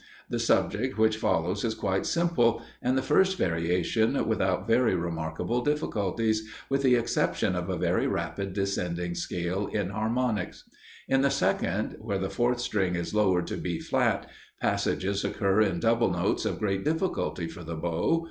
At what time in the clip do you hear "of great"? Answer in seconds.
16.45-16.83